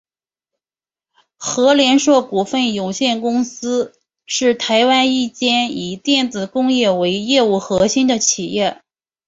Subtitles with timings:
[1.37, 3.93] 禾联硕股份有限公司
[4.25, 8.81] 是台湾一间以电子工业为业务核心的企业。